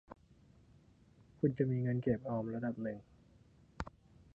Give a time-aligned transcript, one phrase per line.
[1.39, 2.99] คุณจะมีเงินเก็บเงินออมระดับหนึ่ง